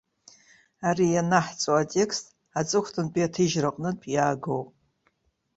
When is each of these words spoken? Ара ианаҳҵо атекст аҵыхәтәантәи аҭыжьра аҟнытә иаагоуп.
Ара 0.87 1.05
ианаҳҵо 1.09 1.71
атекст 1.81 2.25
аҵыхәтәантәи 2.59 3.27
аҭыжьра 3.27 3.69
аҟнытә 3.71 4.05
иаагоуп. 4.13 4.69